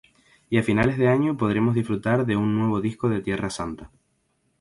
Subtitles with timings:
[0.49, 3.91] Y a finales de año podremos disfrutar de un nuevo disco de Tierra Santa.